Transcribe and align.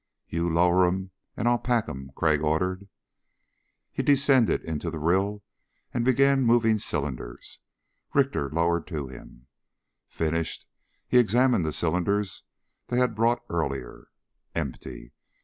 "You 0.27 0.49
lower 0.51 0.87
'em 0.87 1.11
and 1.37 1.47
I'll 1.47 1.59
pack 1.59 1.87
'em." 1.87 2.09
Crag 2.15 2.41
ordered. 2.41 2.89
He 3.91 4.01
descended 4.01 4.65
into 4.65 4.89
the 4.89 4.97
rill 4.97 5.43
and 5.93 6.03
began 6.03 6.41
moving 6.41 6.77
the 6.77 6.79
cylinders 6.79 7.59
Richter 8.11 8.49
lowered 8.49 8.87
to 8.87 9.09
him. 9.09 9.45
Finished, 10.07 10.65
he 11.07 11.19
examined 11.19 11.67
the 11.67 11.71
cylinders 11.71 12.41
they 12.87 12.97
had 12.97 13.13
brought 13.13 13.43
earlier. 13.51 14.07
Empty! 14.55 15.11